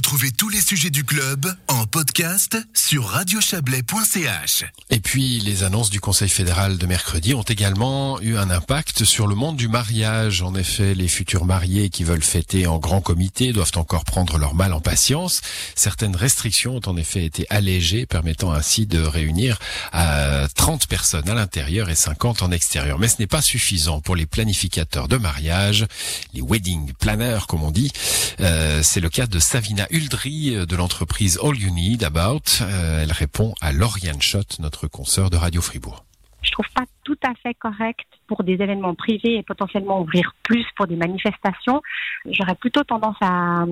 [0.00, 4.64] Retrouvez tous les sujets du club en podcast sur radiochablais.ch.
[4.88, 9.26] Et puis, les annonces du Conseil fédéral de mercredi ont également eu un impact sur
[9.26, 10.40] le monde du mariage.
[10.40, 14.54] En effet, les futurs mariés qui veulent fêter en grand comité doivent encore prendre leur
[14.54, 15.42] mal en patience.
[15.74, 19.58] Certaines restrictions ont en effet été allégées, permettant ainsi de réunir
[19.92, 22.98] à 30 personnes à l'intérieur et 50 en extérieur.
[22.98, 25.86] Mais ce n'est pas suffisant pour les planificateurs de mariage,
[26.32, 27.92] les wedding planners comme on dit.
[28.40, 32.62] Euh, c'est le cas de Savina Uldry euh, de l'entreprise All You Need About.
[32.62, 36.04] Euh, elle répond à Lauriane Schott, notre consoeur de Radio Fribourg.
[36.42, 40.64] Je trouve pas tout à fait correct pour des événements privés et potentiellement ouvrir plus
[40.76, 41.82] pour des manifestations.
[42.24, 43.64] J'aurais plutôt tendance à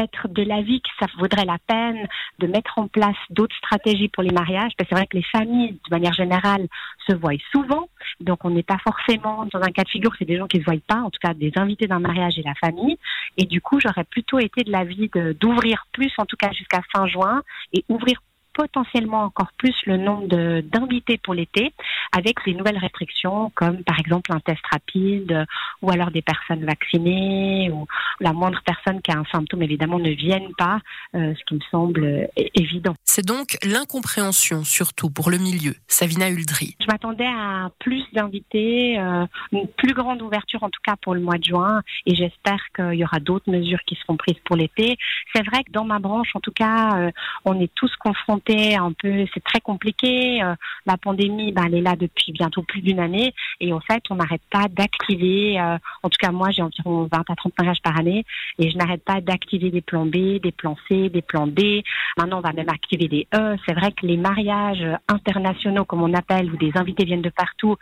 [0.00, 4.22] être de l'avis que ça vaudrait la peine de mettre en place d'autres stratégies pour
[4.22, 4.72] les mariages.
[4.76, 6.66] Parce que c'est vrai que les familles, de manière générale,
[7.08, 7.88] se voient souvent.
[8.20, 10.62] Donc on n'est pas forcément dans un cas de figure, c'est des gens qui ne
[10.62, 12.98] se voient pas, en tout cas des invités d'un mariage et la famille.
[13.36, 17.06] Et du coup, j'aurais plutôt été de l'avis d'ouvrir plus, en tout cas jusqu'à fin
[17.06, 18.20] juin, et ouvrir
[18.56, 21.74] potentiellement encore plus le nombre d'invités pour l'été
[22.10, 25.46] avec des nouvelles restrictions comme par exemple un test rapide
[25.82, 27.86] ou alors des personnes vaccinées ou
[28.20, 30.78] la moindre personne qui a un symptôme évidemment ne vienne pas,
[31.14, 32.94] euh, ce qui me semble euh, évident.
[33.04, 35.74] C'est donc l'incompréhension surtout pour le milieu.
[35.86, 36.76] Savina Uldry.
[36.80, 41.20] Je m'attendais à plus d'invités, euh, une plus grande ouverture en tout cas pour le
[41.20, 44.96] mois de juin et j'espère qu'il y aura d'autres mesures qui seront prises pour l'été.
[45.34, 47.10] C'est vrai que dans ma branche en tout cas,
[47.44, 50.42] on est tous confrontés un peu, c'est très compliqué.
[50.42, 50.54] Euh,
[50.86, 54.16] la pandémie, ben, elle est là depuis bientôt plus d'une année et en fait, on
[54.16, 55.58] n'arrête pas d'activer.
[55.60, 58.24] Euh, en tout cas, moi, j'ai environ 20 à 30 mariages par année
[58.58, 61.82] et je n'arrête pas d'activer des plans B, des plans C, des plans D.
[62.16, 63.56] Maintenant, on va même activer des E.
[63.66, 67.76] C'est vrai que les mariages internationaux, comme on appelle, où des invités viennent de partout,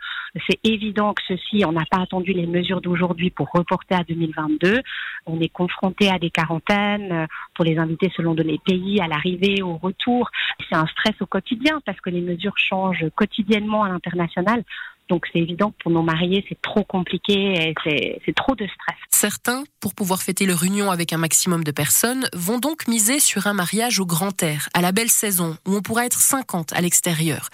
[0.49, 4.81] c'est évident que ceci, on n'a pas attendu les mesures d'aujourd'hui pour reporter à 2022.
[5.25, 9.61] On est confronté à des quarantaines euh, pour les invités selon les pays, à l'arrivée,
[9.61, 10.29] au retour.
[10.69, 14.63] C'est un stress au quotidien parce que les mesures changent quotidiennement à l'international.
[15.09, 18.97] Donc c'est évident que pour nos mariés, c'est trop compliqué et c'est trop de stress.
[19.09, 23.45] Certains, pour pouvoir fêter leur union avec un maximum de personnes, vont donc miser sur
[23.47, 26.81] un mariage au grand air, à la belle saison, où on pourra être 50 à
[26.81, 27.49] l'extérieur.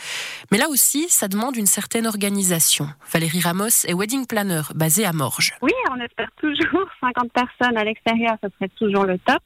[0.52, 2.88] Mais là aussi, ça demande une certaine organisation.
[3.12, 5.52] Valérie Ramos est wedding planner basée à Morges.
[5.62, 9.42] Oui, on espère toujours 50 personnes à l'extérieur, ce serait toujours le top.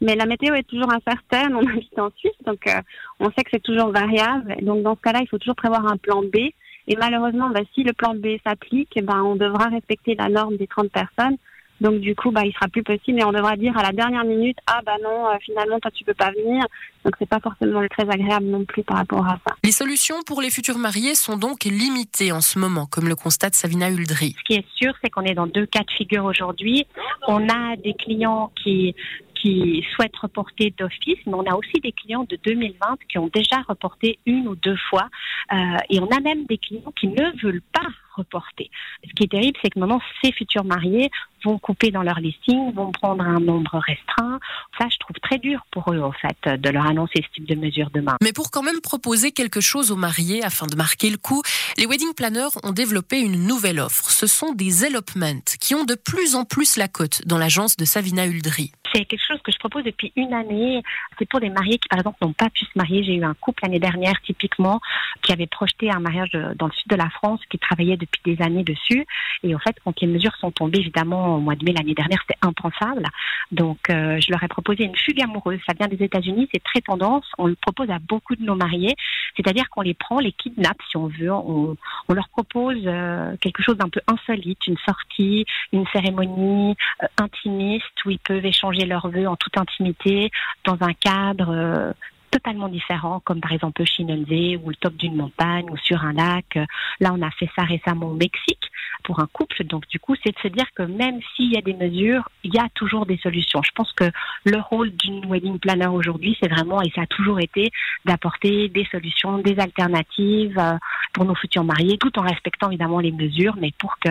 [0.00, 1.54] Mais la météo est toujours incertaine.
[1.54, 2.80] On habite en Suisse, donc euh,
[3.18, 4.56] on sait que c'est toujours variable.
[4.62, 6.50] Donc dans ce cas-là, il faut toujours prévoir un plan B.
[6.88, 10.66] Et malheureusement, bah, si le plan B s'applique, bah, on devra respecter la norme des
[10.66, 11.36] 30 personnes.
[11.80, 14.24] Donc du coup, bah, il sera plus possible et on devra dire à la dernière
[14.24, 16.64] minute, ah bah non, euh, finalement toi tu peux pas venir.
[17.04, 19.54] Donc c'est pas forcément très agréable non plus par rapport à ça.
[19.64, 23.54] Les solutions pour les futurs mariés sont donc limitées en ce moment, comme le constate
[23.54, 24.36] Savina Uldry.
[24.38, 26.86] Ce qui est sûr, c'est qu'on est dans deux cas de figure aujourd'hui.
[27.26, 28.94] On a des clients qui
[29.40, 33.62] qui souhaitent reporter d'office, mais on a aussi des clients de 2020 qui ont déjà
[33.68, 35.08] reporté une ou deux fois,
[35.52, 35.56] euh,
[35.88, 38.70] et on a même des clients qui ne veulent pas reporter.
[39.06, 41.10] Ce qui est terrible, c'est que maintenant, ces futurs mariés
[41.44, 44.38] vont couper dans leur listing, vont prendre un nombre restreint.
[44.78, 47.54] Ça, je trouve très dur pour eux, en fait, de leur annoncer ce type de
[47.54, 48.16] mesures demain.
[48.22, 51.42] Mais pour quand même proposer quelque chose aux mariés afin de marquer le coup,
[51.78, 54.10] les wedding planners ont développé une nouvelle offre.
[54.10, 57.84] Ce sont des elopements qui ont de plus en plus la cote dans l'agence de
[57.84, 58.72] Savina Uldry.
[58.92, 60.82] C'est quelque chose que je propose depuis une année.
[61.18, 63.04] C'est pour des mariés qui, par exemple, n'ont pas pu se marier.
[63.04, 64.80] J'ai eu un couple l'année dernière, typiquement,
[65.22, 68.42] qui avait projeté un mariage dans le sud de la France, qui travaillait depuis des
[68.42, 69.06] années dessus.
[69.42, 72.20] Et en fait, quand les mesures sont tombées, évidemment, au mois de mai l'année dernière,
[72.22, 73.04] c'était impensable.
[73.52, 75.58] Donc, euh, je leur ai proposé une fugue amoureuse.
[75.66, 77.24] Ça vient des États-Unis, c'est très tendance.
[77.38, 78.94] On le propose à beaucoup de nos mariés.
[79.36, 81.32] C'est-à-dire qu'on les prend, les kidnappe, si on veut.
[81.32, 81.76] On,
[82.08, 88.04] on leur propose euh, quelque chose d'un peu insolite, une sortie, une cérémonie euh, intimiste
[88.04, 90.30] où ils peuvent échanger leurs vœux en toute intimité
[90.64, 91.94] dans un cadre
[92.30, 96.58] totalement différents, comme par exemple Chinenze ou le top d'une montagne ou sur un lac.
[97.00, 98.69] Là, on a fait ça récemment au Mexique
[99.10, 99.64] pour un couple.
[99.64, 102.54] Donc, du coup, c'est de se dire que même s'il y a des mesures, il
[102.54, 103.60] y a toujours des solutions.
[103.60, 104.04] Je pense que
[104.44, 107.72] le rôle d'une wedding planner aujourd'hui, c'est vraiment, et ça a toujours été,
[108.04, 110.78] d'apporter des solutions, des alternatives euh,
[111.12, 114.10] pour nos futurs mariés, tout en respectant évidemment les mesures, mais pour que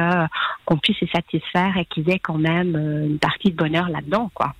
[0.65, 4.29] qu'on puisse les satisfaire et qu'ils aient quand même euh, une partie de bonheur là-dedans,
[4.33, 4.53] quoi.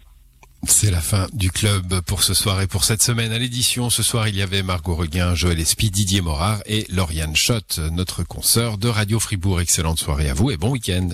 [0.67, 3.31] C'est la fin du club pour ce soir et pour cette semaine.
[3.31, 7.35] À l'édition, ce soir, il y avait Margot Reguin, Joël Espy, Didier Morard et Lauriane
[7.35, 9.61] Schott, notre consoeur de Radio Fribourg.
[9.61, 11.09] Excellente soirée à vous et bon week-end.